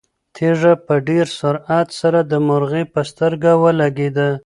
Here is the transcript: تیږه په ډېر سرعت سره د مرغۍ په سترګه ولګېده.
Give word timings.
تیږه 0.35 0.73
په 0.85 0.93
ډېر 1.07 1.25
سرعت 1.39 1.87
سره 2.01 2.19
د 2.31 2.33
مرغۍ 2.47 2.83
په 2.93 3.01
سترګه 3.11 3.51
ولګېده. 3.63 4.29